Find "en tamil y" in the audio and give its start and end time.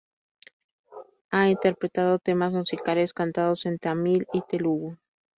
3.67-4.41